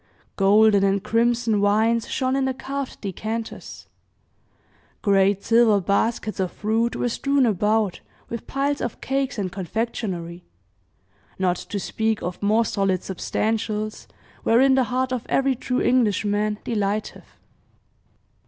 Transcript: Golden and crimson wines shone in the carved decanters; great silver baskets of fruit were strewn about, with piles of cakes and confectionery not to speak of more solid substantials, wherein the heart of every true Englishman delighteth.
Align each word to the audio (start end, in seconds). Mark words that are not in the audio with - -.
Golden 0.35 0.83
and 0.83 1.03
crimson 1.03 1.61
wines 1.61 2.07
shone 2.09 2.35
in 2.35 2.45
the 2.45 2.55
carved 2.55 3.01
decanters; 3.01 3.85
great 5.03 5.43
silver 5.43 5.79
baskets 5.79 6.39
of 6.39 6.51
fruit 6.51 6.95
were 6.95 7.07
strewn 7.07 7.45
about, 7.45 7.99
with 8.27 8.47
piles 8.47 8.81
of 8.81 8.99
cakes 8.99 9.37
and 9.37 9.51
confectionery 9.51 10.43
not 11.37 11.57
to 11.57 11.79
speak 11.79 12.23
of 12.23 12.41
more 12.41 12.65
solid 12.65 13.03
substantials, 13.03 14.07
wherein 14.41 14.73
the 14.73 14.85
heart 14.85 15.13
of 15.13 15.23
every 15.29 15.53
true 15.53 15.81
Englishman 15.83 16.57
delighteth. 16.63 17.37